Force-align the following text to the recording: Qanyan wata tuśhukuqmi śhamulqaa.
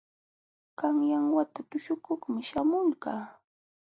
Qanyan 0.79 1.25
wata 1.35 1.59
tuśhukuqmi 1.69 2.41
śhamulqaa. 2.47 3.23